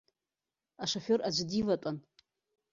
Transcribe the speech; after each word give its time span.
Ашафиор 0.83 1.19
аӡәы 1.27 1.45
диватәан. 1.49 1.97